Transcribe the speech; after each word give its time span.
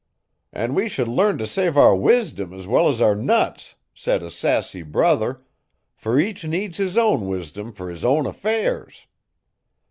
'"An' 0.51 0.73
we 0.73 0.89
should 0.89 1.07
learn 1.07 1.37
t' 1.37 1.45
save 1.45 1.77
our 1.77 1.95
wisdom 1.95 2.55
es 2.59 2.65
well 2.65 2.89
es 2.89 3.01
our 3.01 3.13
nuts," 3.15 3.75
said 3.93 4.23
a 4.23 4.31
sassy 4.31 4.81
brother; 4.81 5.43
"fer 5.93 6.17
each 6.17 6.43
needs 6.43 6.79
his 6.79 6.97
own 6.97 7.27
wisdom 7.27 7.71
fer 7.71 7.87
his 7.87 8.03
own 8.03 8.25
affairs." 8.25 9.05